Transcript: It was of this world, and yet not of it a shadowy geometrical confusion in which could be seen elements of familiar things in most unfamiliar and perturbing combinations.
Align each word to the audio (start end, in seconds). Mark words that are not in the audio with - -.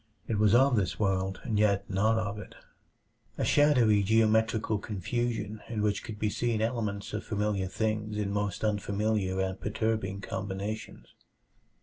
It 0.27 0.39
was 0.39 0.55
of 0.55 0.77
this 0.77 0.97
world, 0.99 1.39
and 1.43 1.59
yet 1.59 1.87
not 1.87 2.17
of 2.17 2.39
it 2.39 2.55
a 3.37 3.45
shadowy 3.45 4.01
geometrical 4.01 4.79
confusion 4.79 5.61
in 5.69 5.83
which 5.83 6.03
could 6.03 6.17
be 6.17 6.27
seen 6.31 6.59
elements 6.59 7.13
of 7.13 7.23
familiar 7.23 7.67
things 7.67 8.17
in 8.17 8.31
most 8.31 8.63
unfamiliar 8.63 9.39
and 9.39 9.61
perturbing 9.61 10.19
combinations. 10.19 11.13